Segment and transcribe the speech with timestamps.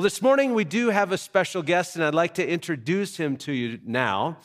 [0.00, 3.36] Well, this morning we do have a special guest, and I'd like to introduce him
[3.36, 4.38] to you now.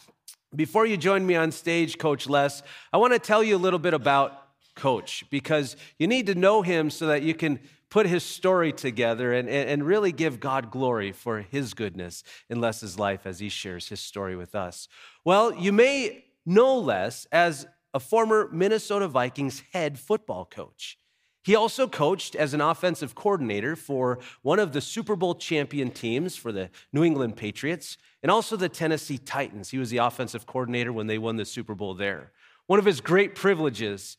[0.54, 3.80] Before you join me on stage, Coach Les, I want to tell you a little
[3.80, 4.34] bit about
[4.76, 9.32] Coach because you need to know him so that you can put his story together
[9.32, 13.88] and, and really give God glory for his goodness in Les's life as he shares
[13.88, 14.90] his story with us.
[15.24, 20.98] Well, you may know Les as a former Minnesota Vikings head football coach.
[21.46, 26.36] He also coached as an offensive coordinator for one of the Super Bowl champion teams
[26.36, 29.70] for the New England Patriots and also the Tennessee Titans.
[29.70, 32.32] He was the offensive coordinator when they won the Super Bowl there.
[32.66, 34.18] One of his great privileges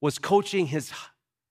[0.00, 0.90] was coaching his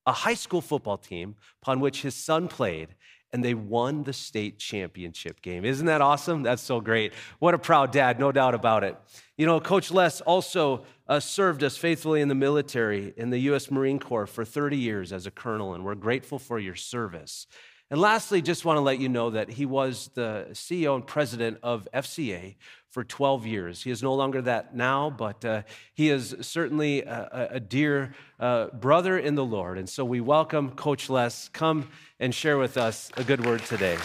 [0.06, 2.88] a high school football team upon which his son played,
[3.32, 5.64] and they won the state championship game.
[5.64, 6.42] Isn't that awesome?
[6.42, 7.12] That's so great.
[7.38, 8.96] What a proud dad, no doubt about it.
[9.36, 13.70] You know, Coach Les also uh, served us faithfully in the military, in the U.S.
[13.70, 17.46] Marine Corps for 30 years as a colonel, and we're grateful for your service.
[17.90, 21.58] And lastly, just want to let you know that he was the CEO and president
[21.62, 22.56] of FCA
[22.92, 23.82] for 12 years.
[23.82, 25.62] He is no longer that now, but uh,
[25.94, 29.78] he is certainly a, a dear uh, brother in the Lord.
[29.78, 31.48] And so we welcome Coach Les.
[31.48, 31.88] Come
[32.20, 33.96] and share with us a good word today.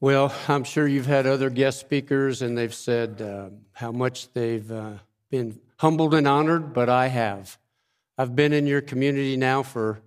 [0.00, 4.70] Well, I'm sure you've had other guest speakers, and they've said uh, how much they've
[4.70, 4.94] uh,
[5.30, 7.58] been humbled and honored, but I have.
[8.16, 10.00] I've been in your community now for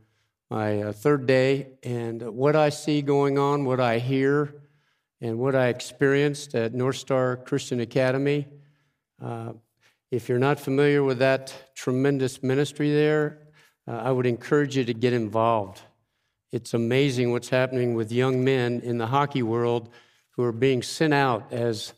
[0.51, 4.53] my uh, third day, and what I see going on, what I hear,
[5.21, 8.49] and what I experienced at North Star Christian Academy.
[9.23, 9.53] Uh,
[10.11, 13.39] if you're not familiar with that tremendous ministry there,
[13.87, 15.83] uh, I would encourage you to get involved.
[16.51, 19.87] It's amazing what's happening with young men in the hockey world
[20.31, 21.93] who are being sent out as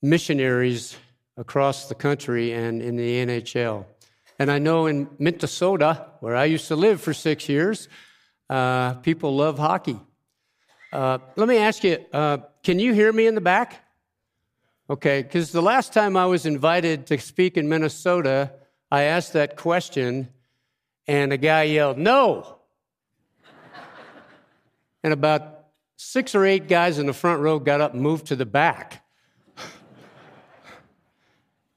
[0.00, 0.96] missionaries
[1.36, 3.86] across the country and in the NHL.
[4.38, 7.88] And I know in Minnesota, where I used to live for six years,
[8.50, 9.98] uh, people love hockey.
[10.92, 13.84] Uh, let me ask you uh, can you hear me in the back?
[14.88, 18.52] Okay, because the last time I was invited to speak in Minnesota,
[18.90, 20.28] I asked that question,
[21.06, 22.58] and a guy yelled, No!
[25.02, 25.66] and about
[25.96, 29.03] six or eight guys in the front row got up and moved to the back.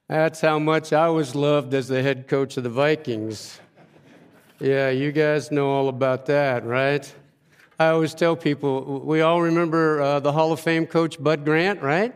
[0.09, 3.59] That's how much I was loved as the head coach of the Vikings.
[4.57, 7.13] Yeah, you guys know all about that, right?
[7.77, 11.81] I always tell people we all remember uh, the Hall of Fame coach Bud Grant,
[11.81, 12.15] right?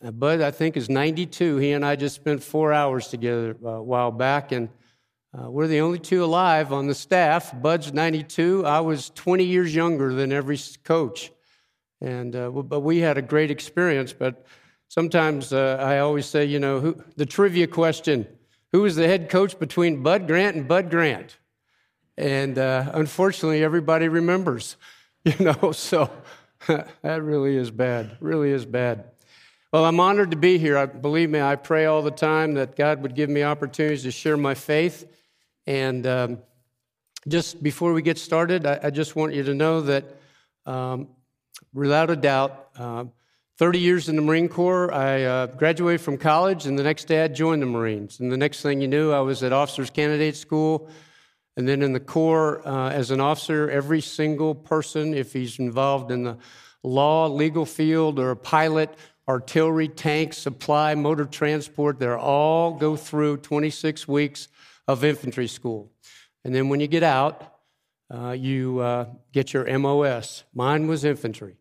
[0.00, 1.56] Uh, Bud, I think, is 92.
[1.56, 4.68] He and I just spent four hours together uh, a while back, and
[5.36, 7.52] uh, we're the only two alive on the staff.
[7.60, 8.64] Bud's 92.
[8.64, 11.32] I was 20 years younger than every coach,
[12.00, 14.12] and uh, but we had a great experience.
[14.12, 14.46] But
[14.90, 18.26] Sometimes uh, I always say, you know, who, the trivia question
[18.72, 21.38] who was the head coach between Bud Grant and Bud Grant?
[22.18, 24.76] And uh, unfortunately, everybody remembers,
[25.24, 26.10] you know, so
[26.66, 29.04] that really is bad, really is bad.
[29.72, 30.76] Well, I'm honored to be here.
[30.76, 34.10] I, believe me, I pray all the time that God would give me opportunities to
[34.10, 35.06] share my faith.
[35.68, 36.38] And um,
[37.28, 40.04] just before we get started, I, I, just want you to know that
[40.66, 41.06] um,
[41.72, 43.04] without a doubt, uh,
[43.60, 44.90] 30 years in the Marine Corps.
[44.90, 48.18] I uh, graduated from college, and the next day I joined the Marines.
[48.18, 50.88] And the next thing you knew, I was at Officers Candidate School.
[51.58, 56.10] And then in the Corps, uh, as an officer, every single person, if he's involved
[56.10, 56.38] in the
[56.82, 58.94] law, legal field, or a pilot,
[59.28, 64.48] artillery, tank, supply, motor transport, they all go through 26 weeks
[64.88, 65.92] of infantry school.
[66.46, 67.56] And then when you get out,
[68.10, 70.44] uh, you uh, get your MOS.
[70.54, 71.59] Mine was infantry.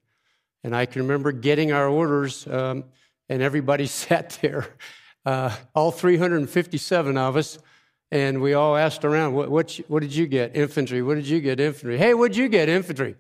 [0.64, 2.86] And I can remember getting our orders, um,
[3.30, 4.68] and everybody sat there,
[5.26, 7.60] uh, all 357 of us,
[8.12, 10.56] and we all asked around, what, what, what, did you get?
[10.56, 11.02] Infantry.
[11.02, 11.60] What did you get?
[11.60, 11.98] Infantry.
[11.98, 12.68] Hey, what did you get?
[12.68, 13.16] Infantry.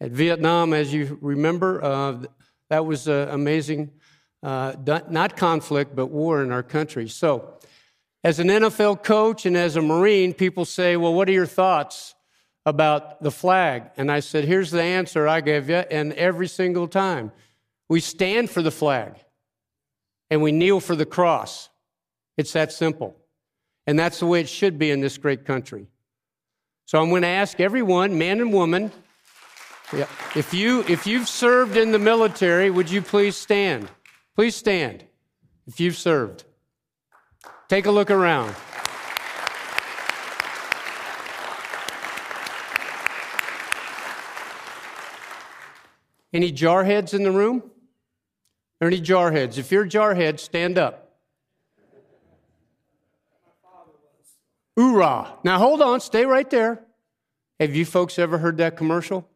[0.00, 2.24] At Vietnam, as you remember, uh,
[2.70, 3.92] that was uh, amazing.
[4.42, 7.08] not conflict, but war in our country.
[7.08, 7.56] So,
[8.26, 12.15] as an NFL coach and as a Marine, people say, well, what are your thoughts
[12.66, 13.84] about the flag.
[13.96, 15.76] And I said, Here's the answer I gave you.
[15.76, 17.32] And every single time,
[17.88, 19.14] we stand for the flag
[20.28, 21.70] and we kneel for the cross.
[22.36, 23.16] It's that simple.
[23.86, 25.86] And that's the way it should be in this great country.
[26.86, 28.90] So I'm going to ask everyone, man and woman,
[29.92, 33.88] yeah, if, you, if you've served in the military, would you please stand?
[34.34, 35.04] Please stand
[35.68, 36.44] if you've served.
[37.68, 38.54] Take a look around.
[46.36, 47.62] Any jarheads in the room?
[48.82, 49.56] Are any jarheads?
[49.56, 51.16] If you're a jarhead, stand up.
[54.76, 55.38] Hoorah.
[55.44, 56.84] Now hold on, stay right there.
[57.58, 59.26] Have you folks ever heard that commercial?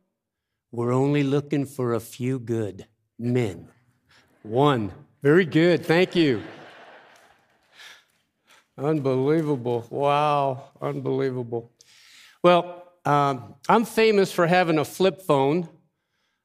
[0.73, 2.85] We're only looking for a few good
[3.19, 3.69] men.
[4.43, 4.93] One.
[5.23, 5.87] Very good.
[5.87, 6.43] Thank you.
[8.76, 9.87] Unbelievable.
[9.88, 10.64] Wow.
[10.82, 11.73] Unbelievable.
[12.43, 15.67] Well, um, I'm famous for having a flip phone,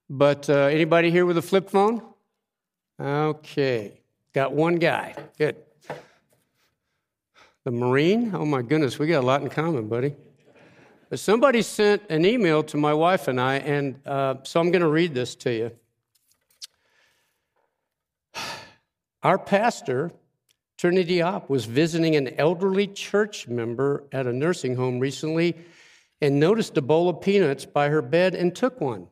[0.09, 2.01] but uh, anybody here with a flip phone?
[2.99, 4.01] Okay.
[4.33, 5.15] Got one guy.
[5.37, 5.55] Good.
[7.63, 8.31] The Marine?
[8.35, 10.15] Oh my goodness, we got a lot in common, buddy.
[11.09, 14.81] But somebody sent an email to my wife and I, and uh, so I'm going
[14.81, 15.71] to read this to you.
[19.23, 20.11] Our pastor,
[20.77, 25.55] Trinity Op, was visiting an elderly church member at a nursing home recently
[26.21, 29.07] and noticed a bowl of peanuts by her bed and took one.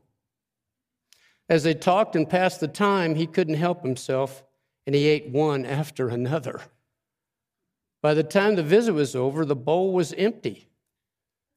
[1.50, 4.44] As they talked and passed the time, he couldn't help himself
[4.86, 6.62] and he ate one after another.
[8.02, 10.68] By the time the visit was over, the bowl was empty.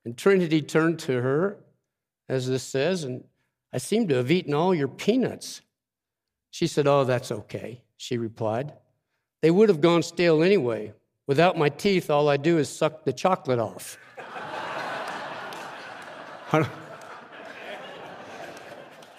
[0.04, 1.58] And Trinity turned to her,
[2.28, 3.24] as this says, and
[3.72, 5.62] I seem to have eaten all your peanuts.
[6.50, 8.72] She said, Oh, that's okay, she replied.
[9.42, 10.92] They would have gone stale anyway.
[11.26, 13.98] Without my teeth, all I do is suck the chocolate off.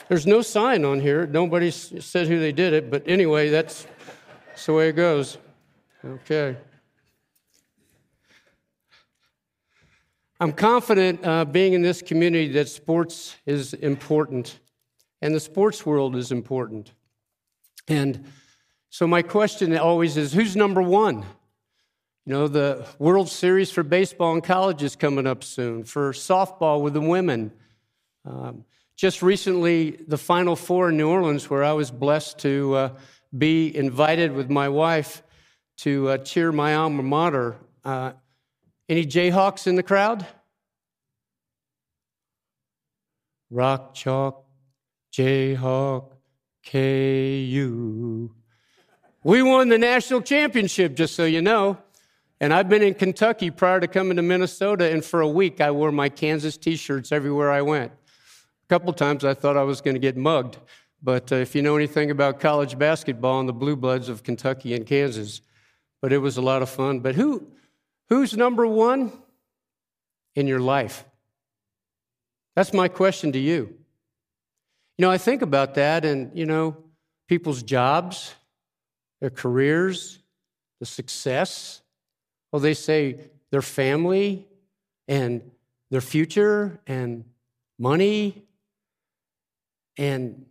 [0.09, 1.27] There's no sign on here.
[1.27, 3.85] Nobody said who they did it, but anyway, that's,
[4.47, 5.37] that's the way it goes.
[6.05, 6.55] Okay.
[10.39, 14.59] I'm confident uh, being in this community that sports is important
[15.21, 16.91] and the sports world is important.
[17.87, 18.25] And
[18.89, 21.25] so, my question always is who's number one?
[22.25, 26.81] You know, the World Series for baseball in college is coming up soon, for softball
[26.81, 27.51] with the women.
[28.25, 28.65] Um,
[28.97, 32.89] just recently, the Final Four in New Orleans, where I was blessed to uh,
[33.37, 35.21] be invited with my wife
[35.77, 37.57] to uh, cheer my alma mater.
[37.85, 38.13] Uh,
[38.89, 40.25] any Jayhawks in the crowd?
[43.51, 44.45] Rock, chalk,
[45.13, 46.13] Jayhawk,
[46.65, 48.31] KU.
[49.23, 51.77] We won the national championship, just so you know.
[52.41, 55.69] And I've been in Kentucky prior to coming to Minnesota, and for a week I
[55.69, 57.91] wore my Kansas t shirts everywhere I went.
[58.67, 60.57] A couple times I thought I was going to get mugged.
[61.01, 64.73] But uh, if you know anything about college basketball and the blue bloods of Kentucky
[64.73, 65.41] and Kansas,
[66.01, 66.99] but it was a lot of fun.
[66.99, 67.47] But who,
[68.09, 69.11] Who's number one
[70.35, 71.03] in your life?
[72.55, 73.75] That's my question to you.
[74.97, 76.77] You know, I think about that and, you know,
[77.27, 78.33] people's jobs,
[79.19, 80.19] their careers,
[80.79, 81.81] the success.
[82.51, 83.19] Well, they say
[83.51, 84.47] their family
[85.07, 85.51] and
[85.91, 87.25] their future and
[87.77, 88.46] money.
[89.97, 90.45] And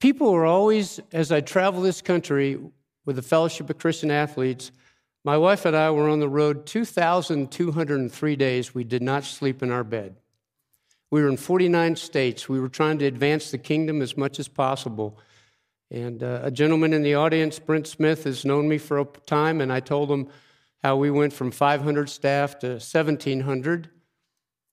[0.00, 2.58] people are always, as I travel this country
[3.04, 4.72] with the Fellowship of Christian Athletes,
[5.22, 8.74] my wife and I were on the road 2,203 days.
[8.74, 10.16] We did not sleep in our bed.
[11.10, 12.48] We were in 49 states.
[12.48, 15.18] We were trying to advance the kingdom as much as possible.
[15.90, 19.60] And uh, a gentleman in the audience, Brent Smith, has known me for a time,
[19.60, 20.28] and I told him
[20.82, 23.90] how we went from 500 staff to 1,700,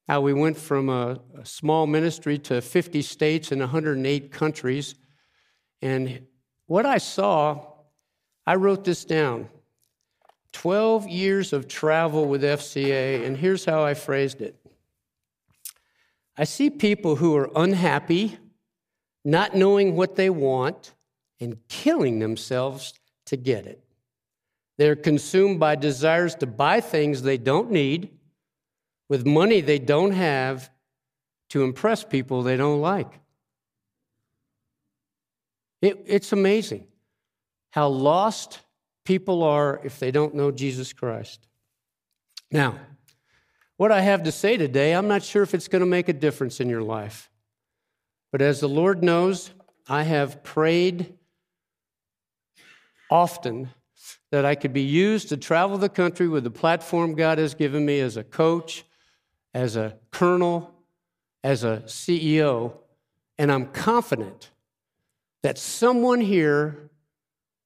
[0.08, 4.96] how we went from a, a small ministry to 50 states and 108 countries.
[5.82, 6.26] And
[6.66, 7.62] what I saw,
[8.46, 9.50] I wrote this down.
[10.54, 14.56] 12 years of travel with FCA, and here's how I phrased it
[16.38, 18.38] I see people who are unhappy,
[19.26, 20.94] not knowing what they want,
[21.40, 22.94] and killing themselves
[23.26, 23.84] to get it.
[24.78, 28.17] They're consumed by desires to buy things they don't need
[29.10, 30.70] with money they don't have
[31.50, 33.20] to impress people they don't like.
[35.82, 36.88] It, it's amazing
[37.72, 38.60] how lost
[39.06, 41.48] people are if they don't know Jesus Christ.
[42.52, 42.80] Now,
[43.78, 46.14] what I have to say today, I'm not sure if it's going to make a
[46.14, 47.30] difference in your life.
[48.32, 49.52] But as the Lord knows,
[49.88, 51.14] I have prayed
[53.10, 53.70] often
[54.32, 57.86] that I could be used to travel the country with the platform God has given
[57.86, 58.84] me as a coach,
[59.58, 60.72] as a colonel,
[61.44, 62.74] as a CEO.
[63.40, 64.52] And I'm confident
[65.42, 66.92] that someone here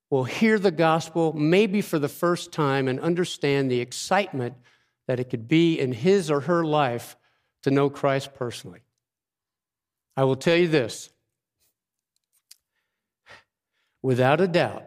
[0.10, 4.56] will hear the gospel maybe for the first time and understand the excitement
[5.08, 7.18] that it could be in his or her life
[7.64, 8.80] to know Christ personally.
[10.16, 11.10] I will tell you this
[14.02, 14.86] without a doubt,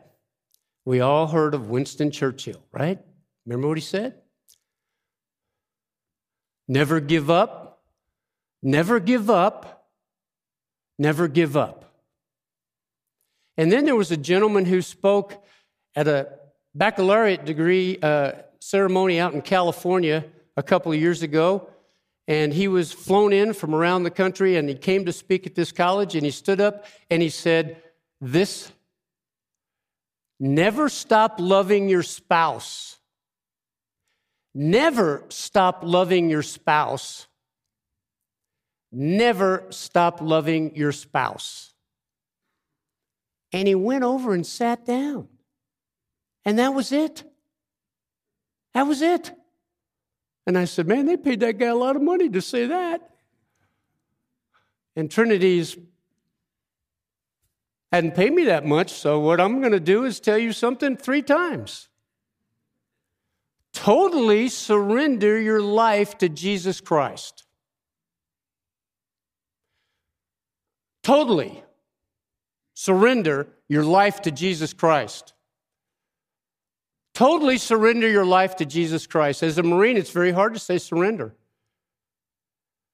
[0.86, 2.98] we all heard of Winston Churchill, right?
[3.44, 4.14] Remember what he said?
[6.66, 7.82] Never give up,
[8.62, 9.88] never give up,
[10.98, 11.84] never give up.
[13.56, 15.44] And then there was a gentleman who spoke
[15.94, 16.28] at a
[16.74, 20.24] baccalaureate degree uh, ceremony out in California
[20.56, 21.68] a couple of years ago,
[22.26, 25.54] and he was flown in from around the country, and he came to speak at
[25.54, 27.82] this college, and he stood up and he said,
[28.20, 28.72] This
[30.40, 32.98] never stop loving your spouse.
[34.54, 37.26] Never stop loving your spouse.
[38.92, 41.74] Never stop loving your spouse.
[43.52, 45.28] And he went over and sat down.
[46.44, 47.24] And that was it.
[48.74, 49.32] That was it.
[50.46, 53.10] And I said, Man, they paid that guy a lot of money to say that.
[54.94, 55.76] And Trinity's
[57.90, 60.96] hadn't paid me that much, so what I'm going to do is tell you something
[60.96, 61.88] three times.
[63.74, 67.44] Totally surrender your life to Jesus Christ.
[71.02, 71.62] Totally
[72.72, 75.34] surrender your life to Jesus Christ.
[77.12, 79.42] Totally surrender your life to Jesus Christ.
[79.42, 81.34] As a Marine, it's very hard to say surrender.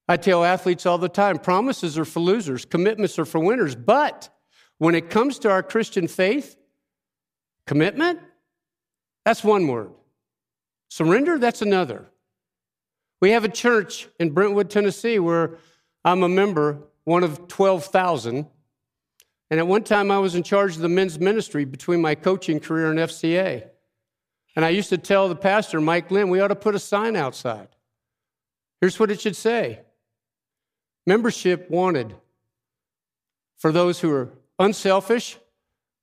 [0.07, 3.75] I tell athletes all the time promises are for losers, commitments are for winners.
[3.75, 4.29] But
[4.77, 6.57] when it comes to our Christian faith,
[7.65, 8.19] commitment,
[9.23, 9.91] that's one word.
[10.91, 12.05] Surrender, that's another.
[13.21, 15.57] We have a church in Brentwood, Tennessee, where
[16.03, 18.45] I'm a member, one of 12,000.
[19.49, 22.59] And at one time, I was in charge of the men's ministry between my coaching
[22.59, 23.69] career and FCA.
[24.57, 27.15] And I used to tell the pastor, Mike Glenn, we ought to put a sign
[27.15, 27.69] outside.
[28.81, 29.79] Here's what it should say
[31.07, 32.13] Membership wanted
[33.59, 35.37] for those who are unselfish,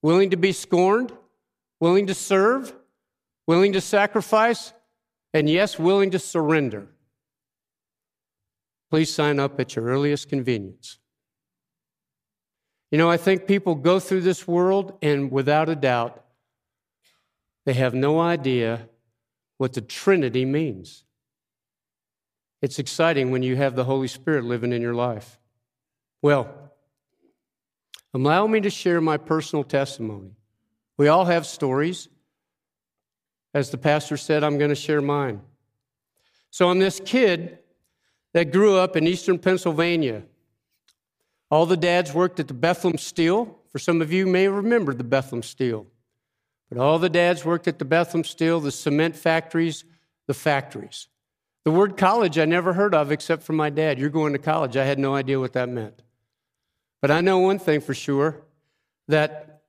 [0.00, 1.12] willing to be scorned,
[1.78, 2.72] willing to serve,
[3.46, 4.72] willing to sacrifice,
[5.34, 6.88] and yes, willing to surrender.
[8.90, 10.98] Please sign up at your earliest convenience.
[12.90, 16.24] You know, I think people go through this world and without a doubt,
[17.66, 18.88] they have no idea
[19.58, 21.04] what the Trinity means.
[22.62, 25.38] It's exciting when you have the Holy Spirit living in your life.
[26.22, 26.72] Well,
[28.14, 30.30] allow me to share my personal testimony.
[30.96, 32.08] We all have stories.
[33.58, 35.40] As the pastor said, I'm going to share mine.
[36.50, 37.58] So I'm this kid
[38.32, 40.22] that grew up in eastern Pennsylvania.
[41.50, 43.58] All the dads worked at the Bethlehem Steel.
[43.72, 45.88] For some of you may remember the Bethlehem Steel.
[46.68, 49.84] But all the dads worked at the Bethlehem Steel, the cement factories,
[50.28, 51.08] the factories.
[51.64, 53.98] The word college I never heard of except from my dad.
[53.98, 54.76] You're going to college.
[54.76, 56.00] I had no idea what that meant.
[57.02, 58.40] But I know one thing for sure
[59.08, 59.62] that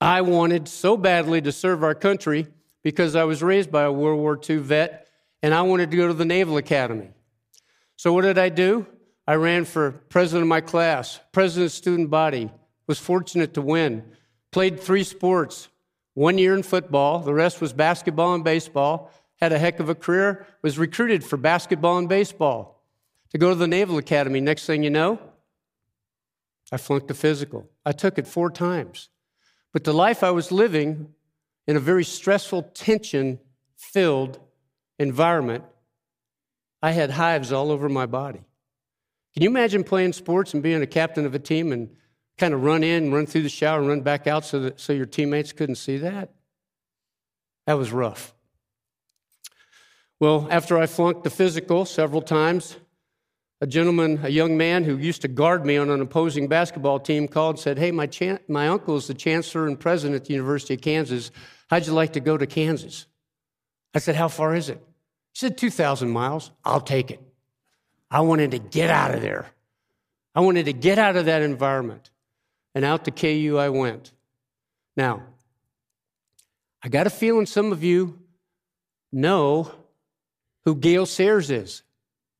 [0.00, 2.46] I wanted so badly to serve our country
[2.82, 5.08] because I was raised by a World War II vet
[5.42, 7.10] and I wanted to go to the Naval Academy.
[7.96, 8.86] So what did I do?
[9.26, 12.50] I ran for president of my class, president of student body,
[12.86, 14.04] was fortunate to win,
[14.50, 15.68] played three sports,
[16.14, 19.10] one year in football, the rest was basketball and baseball.
[19.40, 22.84] Had a heck of a career, was recruited for basketball and baseball
[23.30, 24.40] to go to the Naval Academy.
[24.40, 25.18] Next thing you know,
[26.70, 27.68] I flunked a physical.
[27.84, 29.08] I took it four times.
[29.72, 31.14] But the life I was living
[31.66, 33.38] in a very stressful, tension
[33.76, 34.40] filled
[34.98, 35.64] environment,
[36.82, 38.40] I had hives all over my body.
[39.34, 41.90] Can you imagine playing sports and being a captain of a team and
[42.38, 45.06] kind of run in, run through the shower, run back out so that so your
[45.06, 46.30] teammates couldn't see that.
[47.66, 48.34] That was rough.
[50.18, 52.76] Well, after I flunked the physical several times,
[53.62, 57.28] a gentleman, a young man who used to guard me on an opposing basketball team,
[57.28, 60.32] called and said, Hey, my, chan- my uncle is the chancellor and president at the
[60.34, 61.30] University of Kansas.
[61.70, 63.06] How'd you like to go to Kansas?
[63.94, 64.78] I said, How far is it?
[65.32, 66.50] He said, 2,000 miles.
[66.64, 67.20] I'll take it.
[68.10, 69.46] I wanted to get out of there.
[70.34, 72.10] I wanted to get out of that environment
[72.74, 74.12] and out to KU I went.
[74.96, 75.22] Now,
[76.82, 78.18] I got a feeling some of you
[79.12, 79.70] know
[80.64, 81.84] who Gale Sayers is.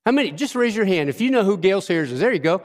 [0.05, 0.33] How many?
[0.33, 2.21] Just raise your hand if you know who Gale Sayers is.
[2.21, 2.63] There you go.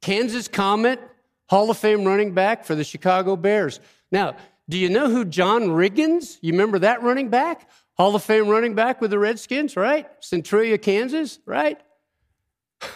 [0.00, 1.00] Kansas Comet,
[1.48, 3.80] Hall of Fame running back for the Chicago Bears.
[4.12, 4.36] Now,
[4.68, 6.38] do you know who John Riggins?
[6.40, 7.68] You remember that running back?
[7.96, 10.08] Hall of Fame running back with the Redskins, right?
[10.20, 11.80] Centralia, Kansas, right?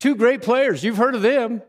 [0.00, 0.84] Two great players.
[0.84, 1.62] You've heard of them.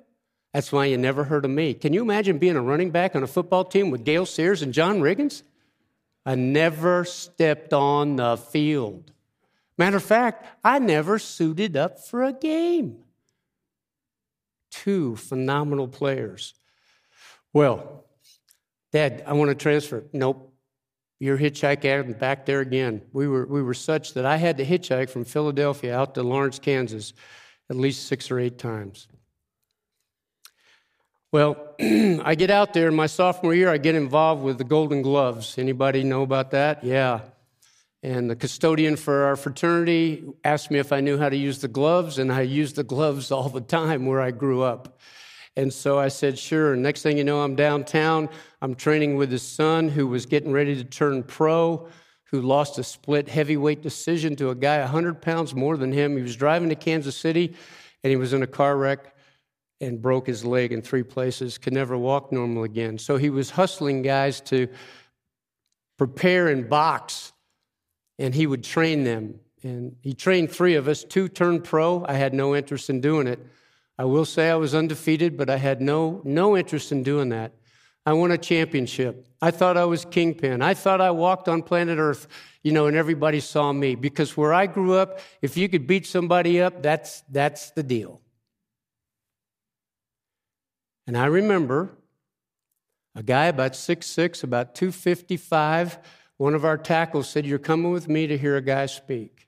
[0.54, 1.74] That's why you never heard of me.
[1.74, 4.74] Can you imagine being a running back on a football team with Gale Sayers and
[4.74, 5.42] John Riggins?
[6.26, 9.12] I never stepped on the field.
[9.78, 13.04] Matter of fact, I never suited up for a game.
[14.72, 16.54] Two phenomenal players.
[17.54, 18.06] Well,
[18.92, 20.06] Dad, I want to transfer.
[20.14, 20.54] Nope.
[21.20, 23.02] You're hitchhiking back there again.
[23.14, 26.60] We were, we were such that I had to hitchhike from Philadelphia out to Lawrence,
[26.60, 27.14] Kansas,
[27.70, 29.08] at least six or eight times.
[31.32, 35.02] Well, I get out there in my sophomore year, I get involved with the Golden
[35.02, 35.58] Gloves.
[35.58, 36.84] Anybody know about that?
[36.84, 37.22] Yeah.
[38.06, 41.68] And the custodian for our fraternity asked me if I knew how to use the
[41.68, 45.00] gloves, and I used the gloves all the time where I grew up.
[45.56, 46.76] And so I said, sure.
[46.76, 48.30] Next thing you know, I'm downtown.
[48.62, 51.90] I'm training with his son who was getting ready to turn pro,
[52.26, 56.16] who lost a split heavyweight decision to a guy 100 pounds more than him.
[56.16, 57.56] He was driving to Kansas City
[58.04, 59.16] and he was in a car wreck
[59.82, 63.00] and broke his leg in three places, could never walk normal again.
[63.00, 64.68] So he was hustling guys to
[65.98, 67.32] prepare and box,
[68.18, 69.40] and he would train them.
[69.64, 71.04] And he trained three of us.
[71.04, 72.06] Two turned pro.
[72.08, 73.40] I had no interest in doing it.
[73.98, 77.54] I will say I was undefeated, but I had no, no interest in doing that.
[78.06, 79.28] I won a championship.
[79.42, 80.62] I thought I was kingpin.
[80.62, 82.28] I thought I walked on planet Earth,
[82.62, 83.96] you know, and everybody saw me.
[83.96, 88.22] Because where I grew up, if you could beat somebody up, that's, that's the deal.
[91.08, 91.98] And I remember
[93.16, 96.00] a guy about six six, about 255,
[96.38, 99.48] one of our tackles said, You're coming with me to hear a guy speak.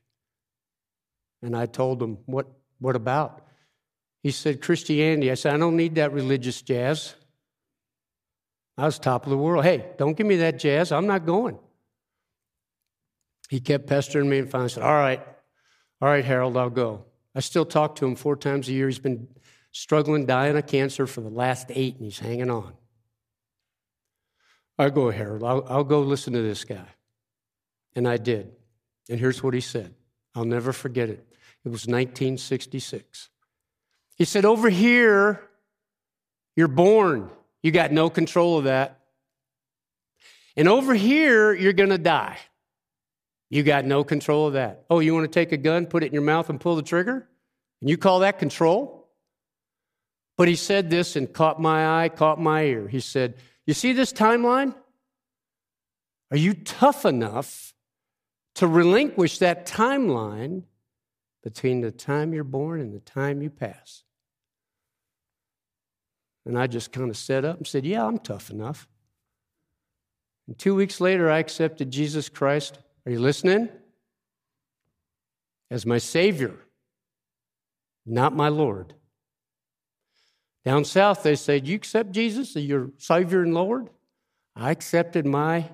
[1.41, 2.48] And I told him, What,
[2.79, 3.46] what about?
[4.24, 5.32] He said, Christianity.
[5.32, 7.15] I said, I don't need that religious jazz.
[8.77, 9.63] I was top of the world.
[9.63, 10.91] Hey, don't give me that jazz.
[10.91, 11.58] I'm not going.
[13.50, 15.25] He kept pestering me and finally said, All right,
[16.01, 17.06] all right, Harold, I'll go.
[17.34, 18.88] I still talk to him four times a year.
[18.88, 19.27] He's been
[19.72, 22.74] struggling, dying of cancer for the last eight, and he's hanging on.
[24.77, 26.88] I go, Harold, I'll, I'll go listen to this guy.
[27.96, 28.51] And I did.
[29.10, 29.93] And here's what he said
[30.36, 31.25] I'll never forget it.
[31.65, 33.29] It was 1966.
[34.15, 35.41] He said, Over here,
[36.55, 37.29] you're born.
[37.63, 39.00] You got no control of that.
[40.55, 42.38] And over here, you're going to die.
[43.50, 44.86] You got no control of that.
[44.89, 46.81] Oh, you want to take a gun, put it in your mouth, and pull the
[46.81, 47.27] trigger?
[47.81, 49.07] And you call that control?
[50.36, 52.88] But he said this and caught my eye, caught my ear.
[52.88, 53.36] He said,
[53.68, 54.74] You see this timeline?
[56.32, 57.74] Are you tough enough
[58.56, 60.64] to relinquish that timeline
[61.44, 64.03] between the time you're born and the time you pass?
[66.46, 68.88] And I just kind of sat up and said, Yeah, I'm tough enough.
[70.48, 72.80] And two weeks later, I accepted Jesus Christ.
[73.06, 73.68] Are you listening?
[75.70, 76.56] As my Savior,
[78.06, 78.94] not my Lord.
[80.68, 83.90] Down south, they said, you accept Jesus as your Savior and Lord?
[84.53, 85.70] I accepted my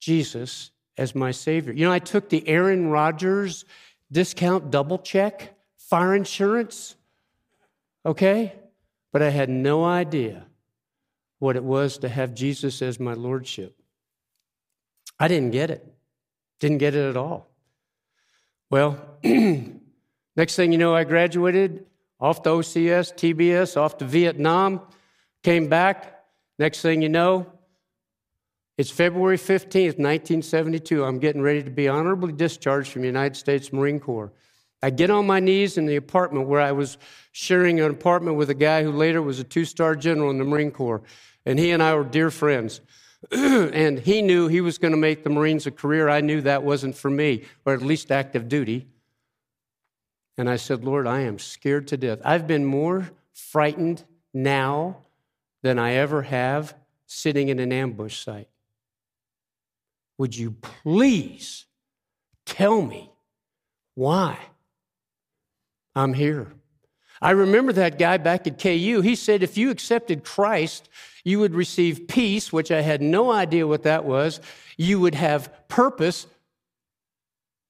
[0.00, 1.72] Jesus as my Savior.
[1.72, 3.64] You know, I took the Aaron Rodgers
[4.12, 6.94] discount double check, fire insurance,
[8.04, 8.52] okay?
[9.14, 10.44] But I had no idea
[11.38, 13.80] what it was to have Jesus as my Lordship.
[15.18, 15.90] I didn't get it.
[16.60, 17.48] Didn't get it at all.
[18.68, 21.86] Well, next thing you know, I graduated
[22.20, 24.80] off to OCS, TBS, off to Vietnam,
[25.42, 26.24] came back.
[26.58, 27.46] Next thing you know,
[28.76, 31.04] it's February 15th, 1972.
[31.04, 34.32] I'm getting ready to be honorably discharged from the United States Marine Corps.
[34.82, 36.98] I get on my knees in the apartment where I was
[37.32, 40.44] sharing an apartment with a guy who later was a two star general in the
[40.44, 41.02] Marine Corps.
[41.44, 42.80] And he and I were dear friends.
[43.32, 46.08] and he knew he was going to make the Marines a career.
[46.08, 48.86] I knew that wasn't for me, or at least active duty.
[50.38, 52.20] And I said, Lord, I am scared to death.
[52.24, 54.98] I've been more frightened now
[55.62, 56.74] than I ever have
[57.06, 58.48] sitting in an ambush site.
[60.16, 61.66] Would you please
[62.46, 63.10] tell me
[63.94, 64.38] why
[65.96, 66.52] I'm here?
[67.20, 69.00] I remember that guy back at KU.
[69.02, 70.88] He said if you accepted Christ,
[71.24, 74.40] you would receive peace, which I had no idea what that was.
[74.76, 76.28] You would have purpose.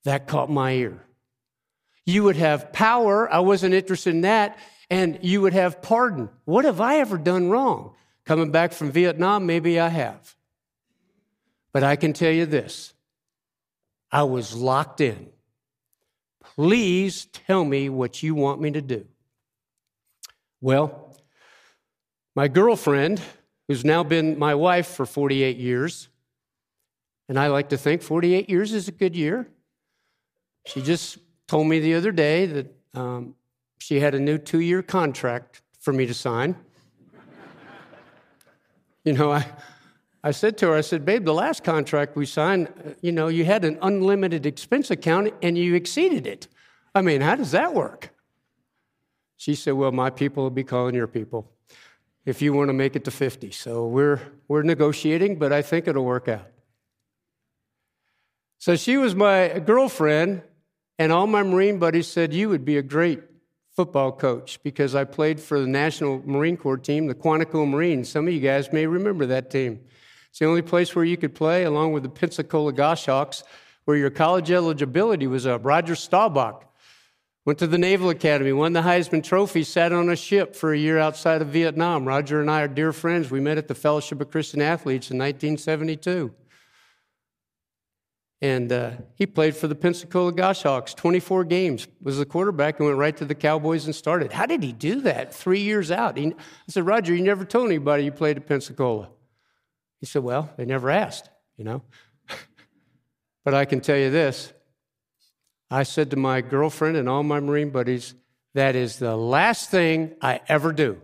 [0.05, 1.08] That caught my ear.
[2.09, 3.31] You would have power.
[3.31, 4.59] I wasn't interested in that.
[4.89, 6.31] And you would have pardon.
[6.47, 7.93] What have I ever done wrong?
[8.25, 10.35] Coming back from Vietnam, maybe I have.
[11.71, 12.95] But I can tell you this
[14.11, 15.29] I was locked in.
[16.43, 19.05] Please tell me what you want me to do.
[20.63, 21.15] Well,
[22.35, 23.21] my girlfriend,
[23.67, 26.09] who's now been my wife for 48 years,
[27.29, 29.47] and I like to think 48 years is a good year.
[30.65, 33.35] She just told me the other day that um,
[33.79, 36.55] she had a new two year contract for me to sign.
[39.05, 39.47] you know, I,
[40.23, 43.29] I said to her, I said, babe, the last contract we signed, uh, you know,
[43.29, 46.49] you had an unlimited expense account and you exceeded it.
[46.95, 48.11] I mean, how does that work?
[49.37, 51.51] She said, well, my people will be calling your people
[52.27, 53.53] if you want to make it to 50.
[53.53, 56.47] So we're, we're negotiating, but I think it'll work out.
[58.59, 60.43] So she was my girlfriend,
[60.99, 63.23] and all my Marine buddies said, You would be a great
[63.77, 68.09] football coach because I played for the National Marine Corps team, the Quantico Marines.
[68.09, 69.81] Some of you guys may remember that team.
[70.31, 73.45] It's the only place where you could play, along with the Pensacola Goshawks,
[73.85, 75.65] where your college eligibility was up.
[75.65, 76.65] Roger Staubach
[77.45, 80.79] went to the Naval Academy, won the Heisman Trophy, sat on a ship for a
[80.79, 82.05] year outside of Vietnam.
[82.07, 83.31] Roger and I are dear friends.
[83.31, 86.35] We met at the Fellowship of Christian Athletes in 1972.
[88.41, 92.99] And uh, he played for the Pensacola Goshawks, 24 games, was the quarterback, and went
[92.99, 94.33] right to the Cowboys and started.
[94.33, 96.17] How did he do that three years out?
[96.17, 96.35] He, I
[96.69, 99.09] said, Roger, you never told anybody you played at Pensacola.
[99.99, 101.83] He said, Well, they never asked, you know.
[103.45, 104.53] but I can tell you this
[105.71, 108.15] I said to my girlfriend and all my Marine buddies,
[108.55, 111.01] that is the last thing I ever do.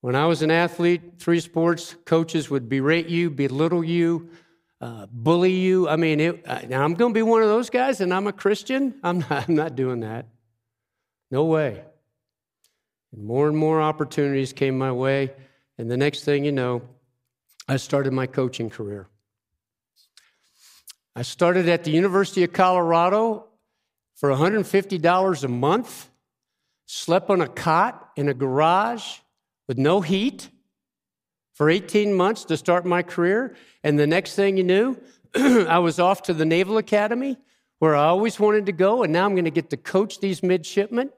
[0.00, 4.30] When I was an athlete, three sports, coaches would berate you, belittle you,
[4.82, 5.88] uh, bully you.
[5.88, 8.26] I mean, it, uh, now I'm going to be one of those guys and I'm
[8.26, 8.96] a Christian.
[9.04, 10.26] I'm not, I'm not doing that.
[11.30, 11.84] No way.
[13.12, 15.32] And more and more opportunities came my way.
[15.78, 16.82] And the next thing you know,
[17.68, 19.06] I started my coaching career.
[21.14, 23.46] I started at the University of Colorado
[24.16, 26.10] for $150 a month,
[26.86, 29.18] slept on a cot in a garage
[29.68, 30.48] with no heat
[31.62, 33.54] for 18 months to start my career.
[33.84, 35.00] And the next thing you knew,
[35.36, 37.38] I was off to the Naval Academy
[37.78, 39.04] where I always wanted to go.
[39.04, 41.10] And now I'm going to get to coach these midshipmen.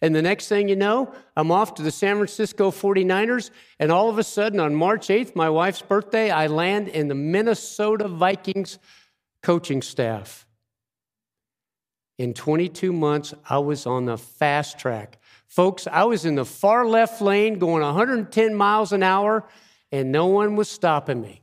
[0.00, 3.50] And the next thing you know, I'm off to the San Francisco 49ers.
[3.78, 7.14] And all of a sudden, on March 8th, my wife's birthday, I land in the
[7.14, 8.80] Minnesota Vikings
[9.40, 10.48] coaching staff.
[12.18, 15.20] In 22 months, I was on the fast track.
[15.46, 19.44] Folks, I was in the far left lane going 110 miles an hour,
[19.92, 21.42] and no one was stopping me.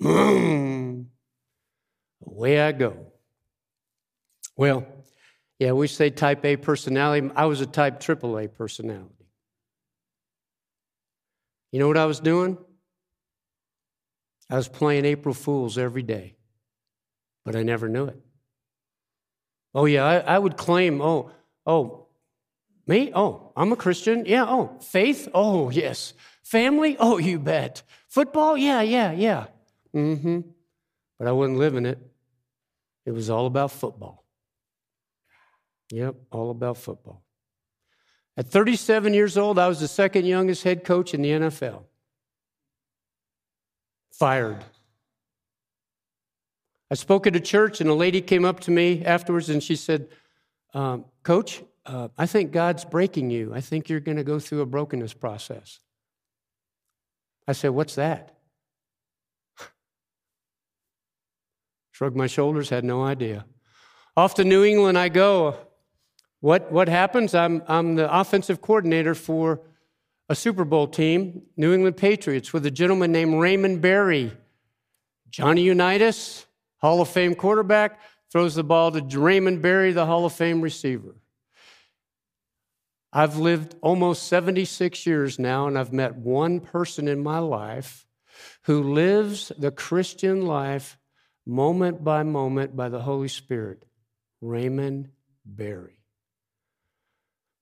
[2.26, 2.96] Away I go.
[4.56, 4.86] Well,
[5.58, 7.30] yeah, we say type A personality.
[7.36, 9.28] I was a type AAA personality.
[11.70, 12.58] You know what I was doing?
[14.48, 16.34] I was playing April Fools every day
[17.44, 18.18] but I never knew it.
[19.74, 21.30] Oh, yeah, I, I would claim, oh,
[21.66, 22.06] oh,
[22.86, 23.12] me?
[23.14, 24.24] Oh, I'm a Christian.
[24.26, 25.28] Yeah, oh, faith?
[25.32, 26.12] Oh, yes.
[26.42, 26.96] Family?
[26.98, 27.82] Oh, you bet.
[28.08, 28.56] Football?
[28.56, 29.46] Yeah, yeah, yeah.
[29.94, 30.40] Mm hmm.
[31.18, 31.98] But I wasn't living it.
[33.04, 34.24] It was all about football.
[35.92, 37.22] Yep, all about football.
[38.36, 41.82] At 37 years old, I was the second youngest head coach in the NFL.
[44.12, 44.64] Fired.
[46.90, 49.76] I spoke at a church, and a lady came up to me afterwards and she
[49.76, 50.08] said,
[50.74, 53.52] um, Coach, uh, I think God's breaking you.
[53.54, 55.80] I think you're going to go through a brokenness process.
[57.50, 58.38] I said, What's that?
[61.90, 63.44] Shrugged my shoulders, had no idea.
[64.16, 65.56] Off to New England I go.
[66.38, 67.34] What, what happens?
[67.34, 69.60] I'm, I'm the offensive coordinator for
[70.28, 74.32] a Super Bowl team, New England Patriots, with a gentleman named Raymond Berry.
[75.28, 76.46] Johnny Unitas,
[76.78, 81.16] Hall of Fame quarterback, throws the ball to Raymond Berry, the Hall of Fame receiver.
[83.12, 88.06] I've lived almost 76 years now, and I've met one person in my life
[88.62, 90.96] who lives the Christian life
[91.44, 93.84] moment by moment by the Holy Spirit
[94.40, 95.08] Raymond
[95.44, 95.96] Berry.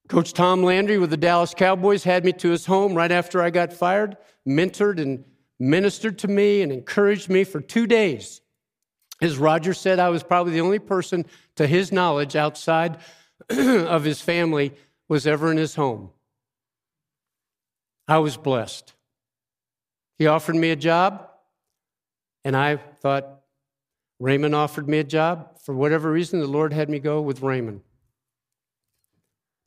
[0.08, 3.50] Coach Tom Landry with the Dallas Cowboys had me to his home right after I
[3.50, 5.24] got fired, mentored and
[5.58, 8.40] ministered to me and encouraged me for two days.
[9.20, 12.98] As Roger said, I was probably the only person to his knowledge outside
[13.50, 14.74] of his family
[15.08, 16.10] was ever in his home.
[18.06, 18.94] I was blessed.
[20.18, 21.28] He offered me a job,
[22.44, 23.40] and I thought,
[24.18, 25.60] Raymond offered me a job.
[25.60, 27.82] For whatever reason, the Lord had me go with Raymond.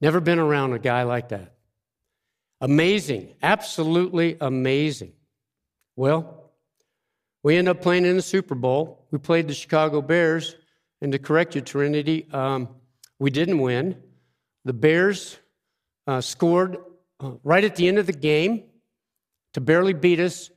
[0.02, 1.54] Never been around a guy like that.
[2.60, 5.14] Amazing, absolutely amazing.
[5.96, 6.52] Well,
[7.44, 9.08] we end up playing in the Super Bowl.
[9.12, 10.56] We played the Chicago Bears.
[11.02, 12.70] And to correct you, Trinity, um,
[13.20, 13.98] we didn't win.
[14.66, 15.38] The Bears
[16.08, 16.78] uh, scored
[17.20, 18.64] uh, right at the end of the game
[19.54, 20.50] to barely beat us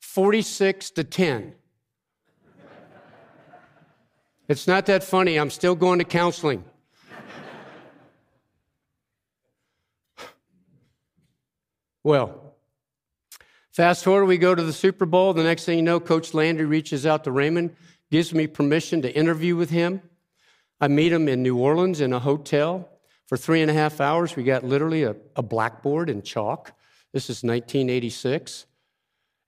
[0.00, 1.54] 46 to 10.
[4.46, 5.38] It's not that funny.
[5.38, 6.64] I'm still going to counseling.
[12.02, 12.44] well,
[13.74, 15.32] Fast forward, we go to the Super Bowl.
[15.32, 17.74] The next thing you know, Coach Landry reaches out to Raymond,
[18.08, 20.00] gives me permission to interview with him.
[20.80, 22.88] I meet him in New Orleans in a hotel.
[23.26, 26.72] For three and a half hours, we got literally a, a blackboard and chalk.
[27.12, 28.66] This is 1986.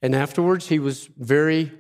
[0.03, 1.73] And afterwards, he was very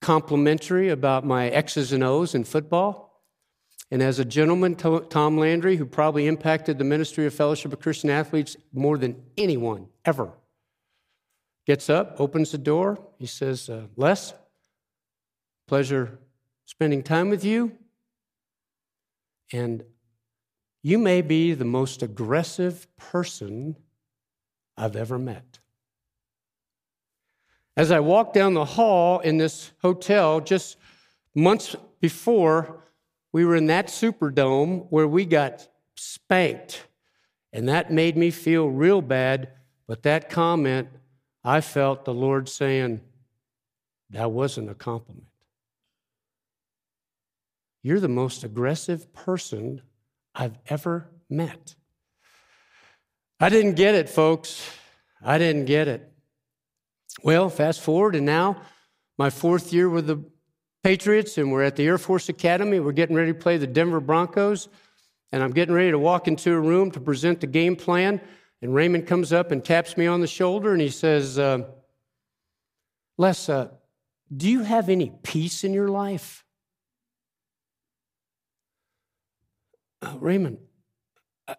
[0.00, 3.10] complimentary about my X's and O's in football.
[3.90, 8.08] And as a gentleman, Tom Landry, who probably impacted the ministry of Fellowship of Christian
[8.08, 10.32] Athletes more than anyone ever,
[11.66, 13.04] gets up, opens the door.
[13.18, 14.32] He says, uh, Les,
[15.66, 16.18] pleasure
[16.66, 17.72] spending time with you.
[19.52, 19.82] And
[20.82, 23.76] you may be the most aggressive person
[24.76, 25.58] I've ever met.
[27.76, 30.76] As I walked down the hall in this hotel just
[31.34, 32.84] months before,
[33.32, 36.86] we were in that Superdome where we got spanked.
[37.52, 39.50] And that made me feel real bad.
[39.86, 40.88] But that comment,
[41.44, 43.00] I felt the Lord saying,
[44.10, 45.26] that wasn't a compliment.
[47.82, 49.82] You're the most aggressive person
[50.40, 51.74] I've ever met.
[53.38, 54.66] I didn't get it, folks.
[55.22, 56.10] I didn't get it.
[57.22, 58.56] Well, fast forward, and now
[59.18, 60.24] my fourth year with the
[60.82, 62.80] Patriots, and we're at the Air Force Academy.
[62.80, 64.70] We're getting ready to play the Denver Broncos,
[65.30, 68.18] and I'm getting ready to walk into a room to present the game plan.
[68.62, 71.64] And Raymond comes up and taps me on the shoulder, and he says, uh,
[73.18, 73.68] Les, uh,
[74.34, 76.46] do you have any peace in your life?
[80.02, 80.58] Uh, Raymond,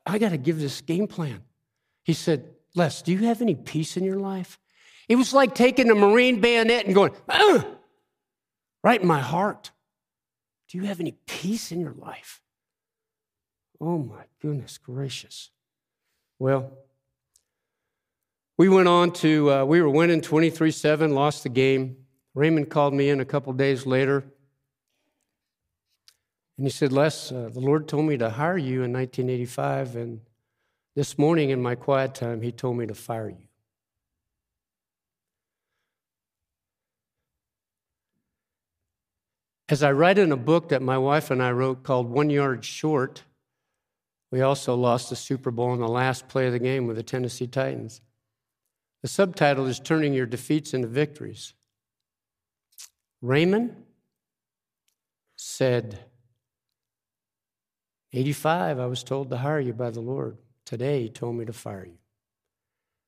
[0.05, 1.41] I, got to give this game plan.
[2.03, 4.59] He said, Les, do you have any peace in your life?
[5.07, 7.65] It was like taking a Marine bayonet and going, Ugh!
[8.83, 9.71] right in my heart.
[10.69, 12.41] Do you have any peace in your life?
[13.79, 15.49] Oh my goodness gracious.
[16.39, 16.71] Well,
[18.57, 21.97] we went on to, uh, we were winning 23 7, lost the game.
[22.33, 24.23] Raymond called me in a couple days later.
[26.57, 29.95] And he said, Les, uh, the Lord told me to hire you in 1985.
[29.95, 30.21] And
[30.95, 33.47] this morning in my quiet time, he told me to fire you.
[39.69, 42.65] As I write in a book that my wife and I wrote called One Yard
[42.65, 43.23] Short,
[44.29, 47.03] we also lost the Super Bowl in the last play of the game with the
[47.03, 48.01] Tennessee Titans.
[49.01, 51.53] The subtitle is Turning Your Defeats into Victories.
[53.21, 53.75] Raymond
[55.37, 55.99] said,
[58.13, 60.37] 85, I was told to hire you by the Lord.
[60.65, 61.97] Today, he told me to fire you.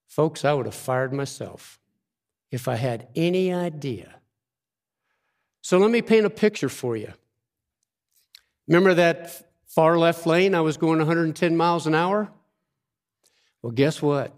[0.07, 1.79] Folks, I would have fired myself
[2.51, 4.15] if I had any idea
[5.63, 7.13] so let me paint a picture for you.
[8.67, 10.53] Remember that far left lane?
[10.53, 12.29] I was going 110 miles an hour?
[13.61, 14.33] Well, guess what?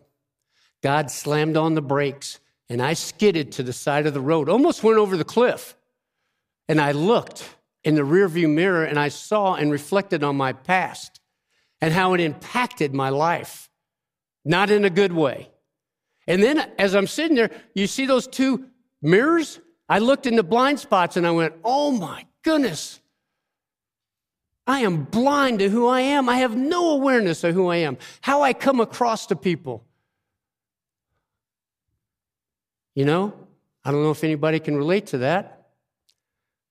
[0.84, 4.84] God slammed on the brakes and I skidded to the side of the road, almost
[4.84, 5.76] went over the cliff.
[6.70, 7.50] And I looked
[7.86, 11.22] in the rearview mirror and I saw and reflected on my past
[11.80, 13.70] and how it impacted my life,
[14.44, 15.52] not in a good way.
[16.28, 18.66] And then as I'm sitting there, you see those two
[19.02, 19.60] mirrors?
[19.88, 23.00] I looked in the blind spots and I went, oh my goodness.
[24.66, 26.28] I am blind to who I am.
[26.28, 29.86] I have no awareness of who I am, how I come across to people.
[32.96, 33.34] You know,
[33.84, 35.55] I don't know if anybody can relate to that,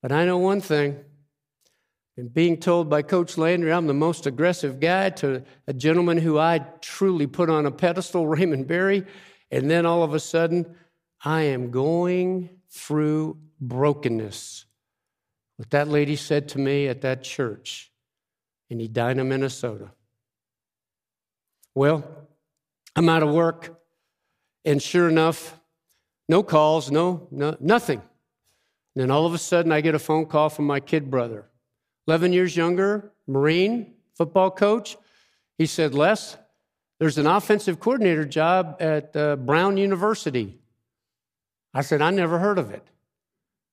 [0.05, 1.03] but I know one thing.
[2.19, 6.39] And being told by Coach Landry I'm the most aggressive guy to a gentleman who
[6.39, 9.07] I truly put on a pedestal, Raymond Berry,
[9.51, 10.77] and then all of a sudden,
[11.25, 14.67] I am going through brokenness.
[15.57, 17.91] What that lady said to me at that church
[18.69, 19.91] in Edina, Minnesota.
[21.75, 22.05] Well,
[22.95, 23.81] I'm out of work,
[24.67, 25.59] and sure enough,
[26.29, 28.03] no calls, no, no nothing.
[28.95, 31.47] And then all of a sudden, I get a phone call from my kid brother,
[32.07, 34.97] 11 years younger, Marine, football coach.
[35.59, 36.37] He said, Les,
[37.01, 40.59] there's an offensive coordinator job at uh, Brown University.
[41.73, 42.87] I said, I never heard of it.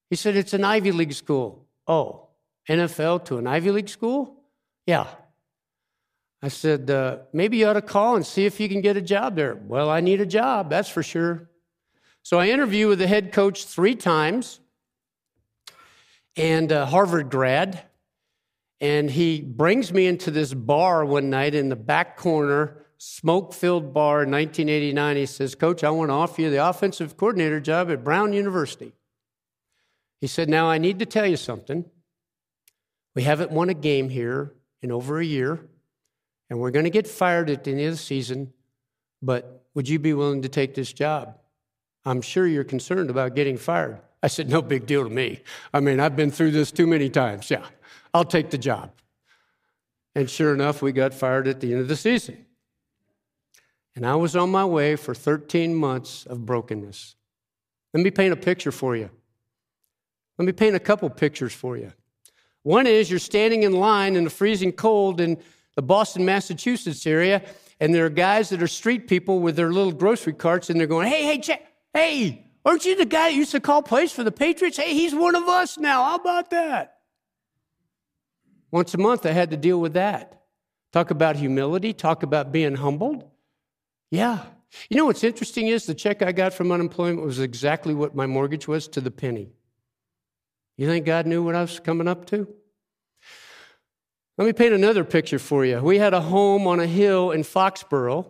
[0.10, 1.67] He said, It's an Ivy League school.
[1.88, 2.29] Oh,
[2.67, 4.43] NFL to an Ivy League school?
[4.88, 5.07] Yeah.
[6.41, 9.01] I said, uh, Maybe you ought to call and see if you can get a
[9.01, 9.55] job there.
[9.55, 11.49] Well, I need a job, that's for sure.
[12.23, 14.60] So I interviewed with the head coach three times
[16.35, 17.83] and a Harvard grad.
[18.79, 23.95] And he brings me into this bar one night in the back corner smoke filled
[23.95, 25.17] bar in 1989.
[25.17, 28.93] He says, Coach, I want to offer you the offensive coordinator job at Brown University.
[30.19, 31.85] He said, Now I need to tell you something.
[33.15, 35.67] We haven't won a game here in over a year,
[36.49, 38.53] and we're going to get fired at the end of the season,
[39.19, 41.39] but would you be willing to take this job?
[42.05, 43.99] I'm sure you're concerned about getting fired.
[44.23, 45.41] I said, No big deal to me.
[45.73, 47.49] I mean, I've been through this too many times.
[47.49, 47.65] Yeah,
[48.13, 48.91] I'll take the job.
[50.15, 52.45] And sure enough, we got fired at the end of the season.
[53.95, 57.15] And I was on my way for 13 months of brokenness.
[57.93, 59.10] Let me paint a picture for you.
[60.38, 61.91] Let me paint a couple pictures for you.
[62.63, 65.38] One is you're standing in line in the freezing cold in
[65.75, 67.41] the Boston, Massachusetts area,
[67.79, 70.88] and there are guys that are street people with their little grocery carts, and they're
[70.88, 71.60] going, hey, hey,
[71.93, 74.78] hey, aren't you the guy that used to call plays for the Patriots?
[74.78, 76.04] Hey, he's one of us now.
[76.04, 76.97] How about that?
[78.71, 80.41] Once a month, I had to deal with that.
[80.93, 83.30] Talk about humility, talk about being humbled.
[84.10, 84.43] Yeah.
[84.89, 88.26] You know what's interesting is the check I got from unemployment was exactly what my
[88.26, 89.52] mortgage was to the penny.
[90.78, 92.47] You think God knew what I was coming up to?
[94.38, 95.80] Let me paint another picture for you.
[95.80, 98.28] We had a home on a hill in Foxborough.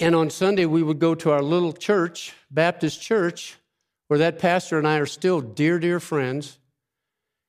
[0.00, 3.56] And on Sunday, we would go to our little church, Baptist church,
[4.06, 6.58] where that pastor and I are still dear, dear friends.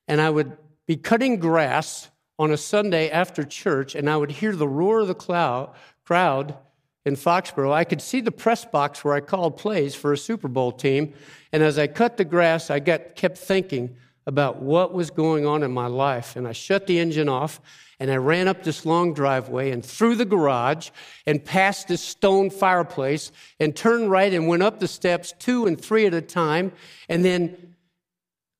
[0.08, 2.08] And I would be cutting grass
[2.38, 6.56] on a Sunday after church, and I would hear the roar of the cloud, crowd
[7.04, 7.72] in Foxborough.
[7.72, 11.12] I could see the press box where I called plays for a Super Bowl team.
[11.52, 13.96] And as I cut the grass, I got, kept thinking
[14.30, 16.36] about what was going on in my life.
[16.36, 17.60] And I shut the engine off
[17.98, 20.90] and I ran up this long driveway and through the garage
[21.26, 25.78] and past this stone fireplace and turned right and went up the steps two and
[25.78, 26.70] three at a time
[27.08, 27.74] and then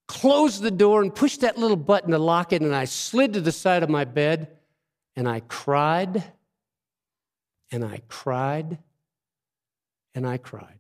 [0.09, 2.63] closed the door and pushed that little button to lock it.
[2.63, 4.49] And I slid to the side of my bed
[5.15, 6.25] and I cried
[7.71, 8.79] and I cried
[10.17, 10.80] and I cried.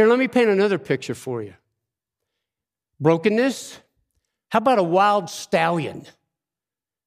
[0.00, 1.52] Here, let me paint another picture for you.
[3.00, 3.78] Brokenness.
[4.48, 6.06] How about a wild stallion?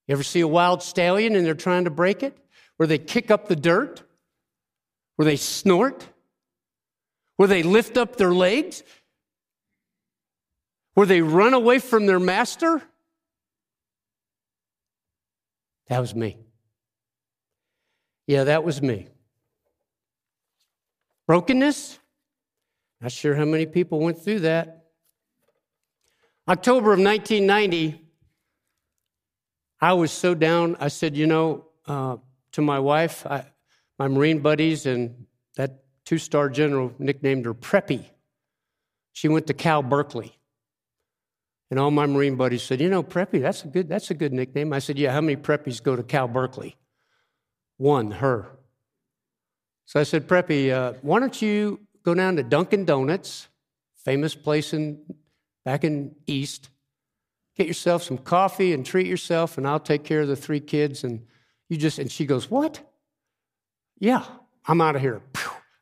[0.05, 2.37] You ever see a wild stallion and they're trying to break it?
[2.77, 4.03] Where they kick up the dirt?
[5.15, 6.07] Where they snort?
[7.37, 8.83] Where they lift up their legs?
[10.93, 12.79] Where they run away from their master?
[15.87, 16.37] That was me.
[18.27, 19.07] Yeah, that was me.
[21.25, 21.97] Brokenness?
[23.03, 24.85] Not sure how many people went through that.
[26.47, 28.01] October of 1990,
[29.81, 30.77] I was so down.
[30.79, 32.15] I said, you know, uh,
[32.53, 33.45] to my wife, I,
[33.99, 35.25] my Marine buddies, and
[35.57, 38.05] that two star general nicknamed her Preppy.
[39.11, 40.39] She went to Cal Berkeley.
[41.69, 44.31] And all my Marine buddies said, you know, Preppy, that's a good, that's a good
[44.31, 44.71] nickname.
[44.71, 46.77] I said, yeah, how many Preppies go to Cal Berkeley?
[47.75, 48.47] One, her.
[49.83, 53.47] So I said, Preppy, uh, why don't you go down to Dunkin' Donuts,
[53.95, 54.99] famous place in
[55.65, 56.69] back in East.
[57.55, 61.03] Get yourself some coffee and treat yourself, and I'll take care of the three kids.
[61.03, 61.25] And
[61.69, 62.81] you just and she goes, What?
[63.99, 64.23] Yeah,
[64.65, 65.21] I'm out of here.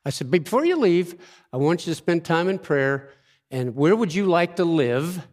[0.04, 1.14] I said, Before you leave,
[1.52, 3.10] I want you to spend time in prayer.
[3.50, 5.26] And where would you like to live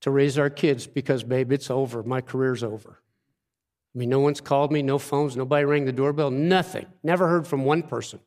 [0.00, 0.86] to raise our kids?
[0.86, 2.02] Because, babe, it's over.
[2.02, 3.00] My career's over.
[3.94, 6.86] I mean, no one's called me, no phones, nobody rang the doorbell, nothing.
[7.02, 8.20] Never heard from one person.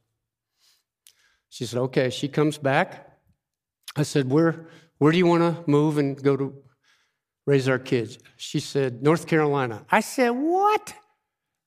[1.54, 2.10] She said, okay.
[2.10, 3.16] She comes back.
[3.96, 4.66] I said, where,
[4.98, 6.52] where do you want to move and go to
[7.46, 8.18] raise our kids?
[8.38, 9.86] She said, North Carolina.
[9.92, 10.96] I said, what?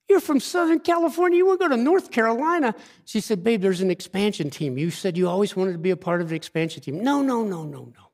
[0.08, 1.38] You're from Southern California.
[1.38, 2.74] You want to go to North Carolina?
[3.04, 4.76] She said, babe, there's an expansion team.
[4.76, 7.04] You said you always wanted to be a part of the expansion team.
[7.04, 8.10] No, no, no, no, no.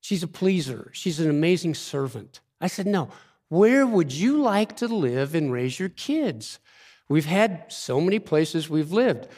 [0.00, 0.90] She's a pleaser.
[0.92, 2.40] She's an amazing servant.
[2.60, 3.10] I said, no.
[3.48, 6.58] Where would you like to live and raise your kids?
[7.08, 9.28] We've had so many places we've lived.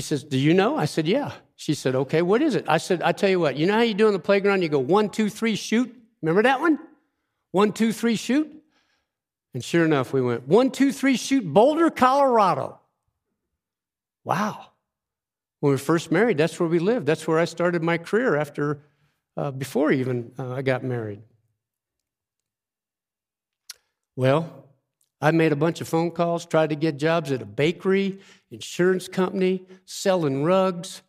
[0.00, 0.78] He says, Do you know?
[0.78, 1.32] I said, Yeah.
[1.56, 2.64] She said, Okay, what is it?
[2.66, 4.62] I said, I tell you what, you know how you do on the playground?
[4.62, 5.94] You go one, two, three, shoot.
[6.22, 6.78] Remember that one?
[7.50, 8.50] One, two, three, shoot.
[9.52, 12.80] And sure enough, we went one, two, three, shoot, Boulder, Colorado.
[14.24, 14.68] Wow.
[15.58, 17.04] When we were first married, that's where we lived.
[17.04, 18.80] That's where I started my career after,
[19.36, 21.20] uh, before even uh, I got married.
[24.16, 24.64] Well,
[25.20, 29.06] I made a bunch of phone calls, tried to get jobs at a bakery, insurance
[29.06, 31.02] company, selling rugs.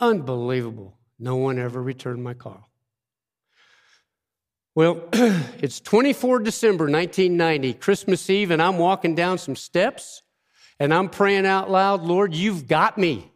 [0.00, 0.98] Unbelievable.
[1.18, 2.68] No one ever returned my call.
[4.74, 10.22] Well, it's 24 December 1990, Christmas Eve, and I'm walking down some steps
[10.78, 13.32] and I'm praying out loud, Lord, you've got me.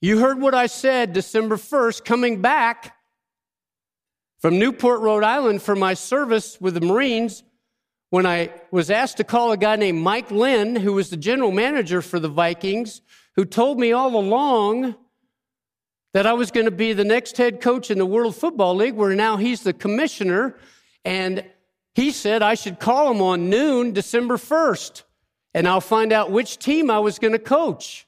[0.00, 2.96] You heard what I said December 1st, coming back
[4.38, 7.42] from Newport, Rhode Island for my service with the Marines
[8.14, 11.50] when I was asked to call a guy named Mike Lynn, who was the general
[11.50, 13.00] manager for the Vikings,
[13.34, 14.94] who told me all along
[16.12, 18.94] that I was going to be the next head coach in the World Football League,
[18.94, 20.54] where now he's the commissioner.
[21.04, 21.44] And
[21.96, 25.02] he said I should call him on noon, December 1st,
[25.52, 28.06] and I'll find out which team I was going to coach.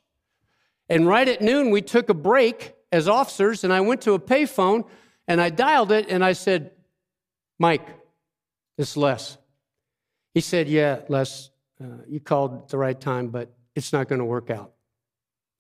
[0.88, 4.20] And right at noon, we took a break as officers, and I went to a
[4.20, 4.84] payphone
[5.26, 6.70] and I dialed it and I said,
[7.58, 7.88] Mike,
[8.78, 9.36] it's Les.
[10.36, 11.48] He said, Yeah, Les,
[11.82, 14.72] uh, you called at the right time, but it's not going to work out.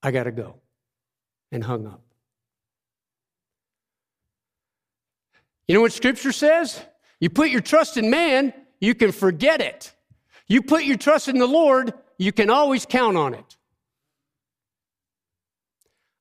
[0.02, 0.56] I got to go.
[1.50, 2.02] And hung up.
[5.66, 6.78] You know what scripture says?
[7.20, 9.94] You put your trust in man, you can forget it.
[10.46, 13.56] You put your trust in the Lord, you can always count on it.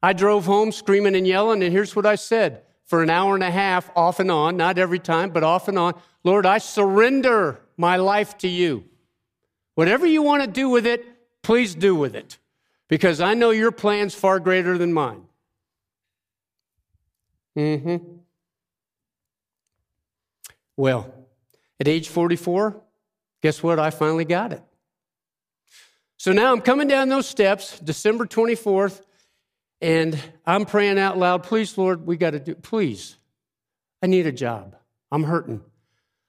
[0.02, 3.44] I drove home screaming and yelling, and here's what I said for an hour and
[3.44, 5.94] a half, off and on, not every time, but off and on
[6.24, 8.86] Lord, I surrender my life to you.
[9.76, 11.06] Whatever you want to do with it,
[11.42, 12.38] please do with it,
[12.88, 15.24] because I know your plan's far greater than mine.
[17.58, 17.98] Mm hmm.
[20.78, 21.14] Well,
[21.80, 22.82] at age 44,
[23.42, 23.80] guess what?
[23.80, 24.64] I finally got it.
[26.18, 29.02] So now I'm coming down those steps, December 24th,
[29.82, 33.18] and I'm praying out loud, please, Lord, we got to do, please,
[34.02, 34.76] I need a job.
[35.12, 35.62] I'm hurting.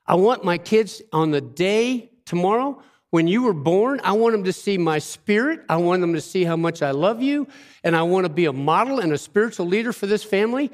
[0.07, 4.45] I want my kids on the day tomorrow when you were born, I want them
[4.45, 5.61] to see my spirit.
[5.69, 7.47] I want them to see how much I love you.
[7.85, 10.73] And I want to be a model and a spiritual leader for this family.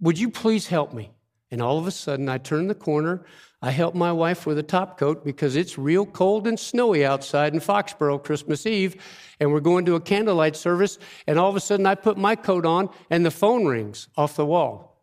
[0.00, 1.12] Would you please help me?
[1.50, 3.24] And all of a sudden, I turn the corner.
[3.62, 7.54] I help my wife with a top coat because it's real cold and snowy outside
[7.54, 8.96] in Foxborough Christmas Eve.
[9.38, 10.98] And we're going to a candlelight service.
[11.26, 14.36] And all of a sudden, I put my coat on and the phone rings off
[14.36, 15.02] the wall.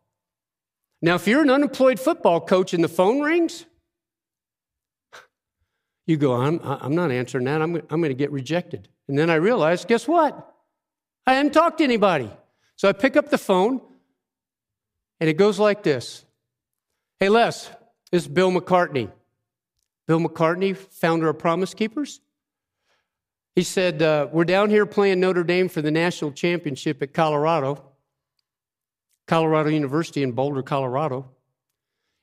[1.01, 3.65] Now, if you're an unemployed football coach and the phone rings,
[6.11, 7.61] you go, I'm, I'm not answering that.
[7.61, 8.87] I'm, I'm going to get rejected.
[9.07, 10.53] And then I realized, guess what?
[11.25, 12.29] I hadn't talked to anybody.
[12.75, 13.81] So I pick up the phone,
[15.19, 16.25] and it goes like this
[17.19, 17.67] Hey, Les,
[18.11, 19.09] this is Bill McCartney.
[20.07, 22.19] Bill McCartney, founder of Promise Keepers.
[23.55, 27.83] He said, uh, We're down here playing Notre Dame for the national championship at Colorado,
[29.27, 31.29] Colorado University in Boulder, Colorado.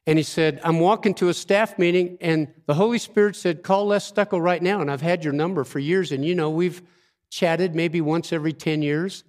[0.09, 3.89] And he said, I'm walking to a staff meeting, and the Holy Spirit said, Call
[3.89, 4.81] Les Steckel right now.
[4.81, 6.81] And I've had your number for years, and you know, we've
[7.29, 9.23] chatted maybe once every 10 years.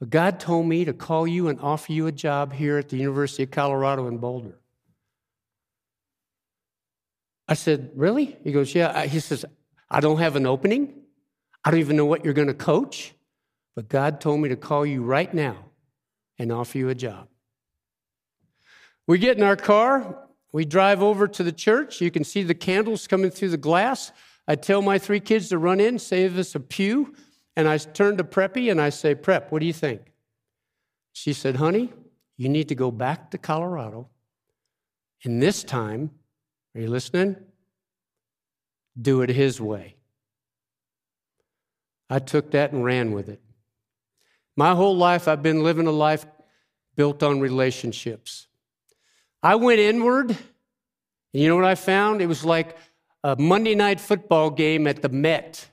[0.00, 2.98] But God told me to call you and offer you a job here at the
[2.98, 4.58] University of Colorado in Boulder.
[7.48, 8.36] I said, Really?
[8.44, 9.06] He goes, Yeah.
[9.06, 9.46] He says,
[9.90, 10.92] I don't have an opening.
[11.64, 13.14] I don't even know what you're going to coach.
[13.74, 15.56] But God told me to call you right now
[16.38, 17.28] and offer you a job.
[19.06, 22.00] We get in our car, we drive over to the church.
[22.00, 24.12] You can see the candles coming through the glass.
[24.46, 27.14] I tell my three kids to run in, save us a pew.
[27.56, 30.12] And I turn to Preppy and I say, Prep, what do you think?
[31.12, 31.92] She said, Honey,
[32.36, 34.08] you need to go back to Colorado.
[35.24, 36.10] And this time,
[36.74, 37.36] are you listening?
[39.00, 39.96] Do it his way.
[42.08, 43.40] I took that and ran with it.
[44.56, 46.26] My whole life, I've been living a life
[46.94, 48.46] built on relationships.
[49.44, 50.38] I went inward, and
[51.42, 52.22] you know what I found?
[52.22, 52.78] It was like
[53.22, 55.68] a Monday night football game at the Met.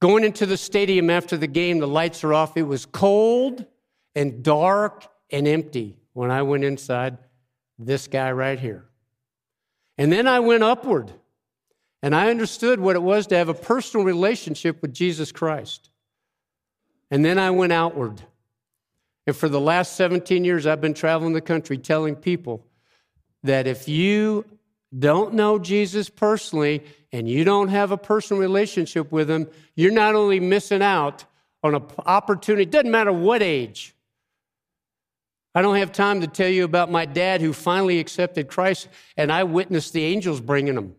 [0.00, 2.56] Going into the stadium after the game, the lights are off.
[2.56, 3.64] It was cold
[4.16, 7.18] and dark and empty when I went inside
[7.78, 8.86] this guy right here.
[9.96, 11.12] And then I went upward
[12.02, 15.90] and I understood what it was to have a personal relationship with Jesus Christ.
[17.12, 18.22] And then I went outward
[19.30, 22.66] and for the last 17 years, I've been traveling the country telling people
[23.44, 24.44] that if you
[24.98, 30.16] don't know Jesus personally and you don't have a personal relationship with him, you're not
[30.16, 31.26] only missing out
[31.62, 33.94] on an opportunity, it doesn't matter what age.
[35.54, 39.30] I don't have time to tell you about my dad who finally accepted Christ, and
[39.30, 40.96] I witnessed the angels bringing him.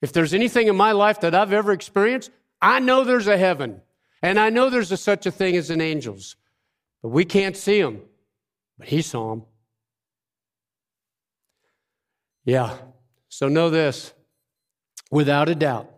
[0.00, 2.30] If there's anything in my life that I've ever experienced,
[2.62, 3.80] I know there's a heaven.
[4.24, 6.36] And I know there's a, such a thing as an angels,
[7.02, 8.00] but we can't see them.
[8.78, 9.42] But he saw them.
[12.46, 12.74] Yeah.
[13.28, 14.14] So know this
[15.10, 15.90] without a doubt.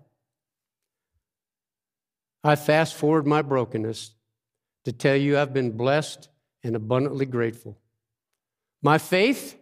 [2.42, 4.16] I fast forward my brokenness
[4.86, 6.28] to tell you I've been blessed
[6.64, 7.78] and abundantly grateful.
[8.82, 9.56] My faith,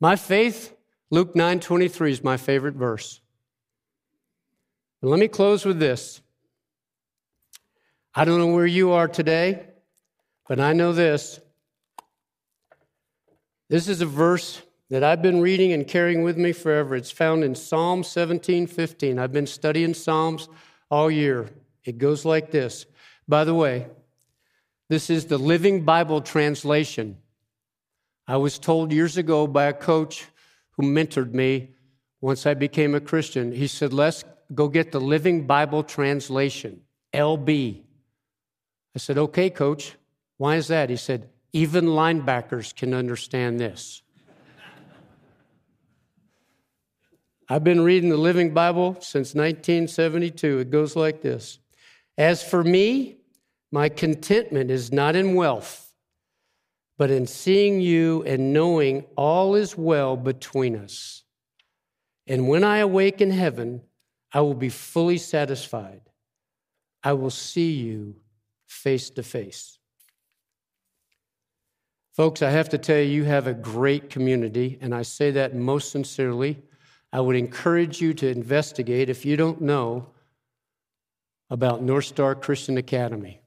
[0.00, 0.74] my faith,
[1.12, 3.20] Luke 9:23 is my favorite verse.
[5.02, 6.20] And let me close with this.
[8.14, 9.66] I don't know where you are today,
[10.48, 11.40] but I know this.
[13.68, 16.96] This is a verse that I've been reading and carrying with me forever.
[16.96, 19.18] It's found in Psalm 17 15.
[19.18, 20.48] I've been studying Psalms
[20.90, 21.48] all year.
[21.84, 22.84] It goes like this.
[23.28, 23.86] By the way,
[24.88, 27.16] this is the Living Bible translation.
[28.26, 30.26] I was told years ago by a coach
[30.72, 31.70] who mentored me
[32.20, 33.52] once I became a Christian.
[33.52, 36.80] He said, Let's go get the Living Bible translation,
[37.14, 37.84] LB.
[38.94, 39.96] I said, okay, coach.
[40.36, 40.90] Why is that?
[40.90, 44.02] He said, even linebackers can understand this.
[47.48, 50.60] I've been reading the Living Bible since 1972.
[50.60, 51.58] It goes like this
[52.16, 53.16] As for me,
[53.72, 55.92] my contentment is not in wealth,
[56.96, 61.24] but in seeing you and knowing all is well between us.
[62.26, 63.82] And when I awake in heaven,
[64.32, 66.02] I will be fully satisfied.
[67.02, 68.16] I will see you
[68.70, 69.78] face to face.
[72.12, 75.54] Folks, I have to tell you, you have a great community, and I say that
[75.54, 76.62] most sincerely.
[77.12, 80.06] I would encourage you to investigate if you don't know
[81.50, 83.40] about North Star Christian Academy.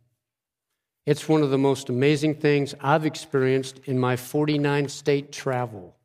[1.06, 5.96] It's one of the most amazing things I've experienced in my 49 state travel.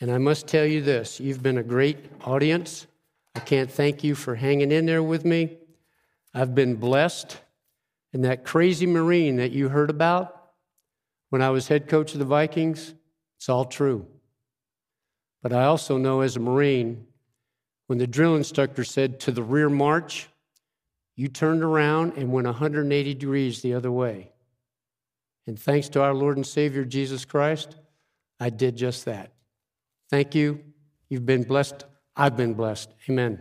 [0.00, 2.88] And I must tell you this you've been a great audience.
[3.36, 5.58] I can't thank you for hanging in there with me.
[6.32, 7.38] I've been blessed.
[8.14, 10.40] And that crazy Marine that you heard about
[11.30, 12.94] when I was head coach of the Vikings,
[13.36, 14.06] it's all true.
[15.42, 17.06] But I also know as a Marine,
[17.88, 20.28] when the drill instructor said to the rear march,
[21.16, 24.30] you turned around and went 180 degrees the other way.
[25.46, 27.76] And thanks to our Lord and Savior Jesus Christ,
[28.38, 29.32] I did just that.
[30.08, 30.60] Thank you.
[31.08, 31.84] You've been blessed.
[32.16, 32.90] I've been blessed.
[33.08, 33.40] Amen.